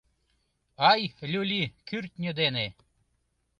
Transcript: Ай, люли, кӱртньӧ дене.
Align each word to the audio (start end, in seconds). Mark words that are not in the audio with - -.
Ай, 0.91 1.01
люли, 1.31 1.63
кӱртньӧ 1.87 2.31
дене. 2.39 2.67